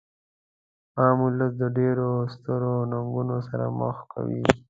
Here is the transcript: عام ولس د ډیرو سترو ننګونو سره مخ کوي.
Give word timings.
عام 0.99 1.17
ولس 1.25 1.51
د 1.61 1.63
ډیرو 1.77 2.09
سترو 2.33 2.73
ننګونو 2.91 3.37
سره 3.47 3.65
مخ 3.79 3.97
کوي. 4.13 4.41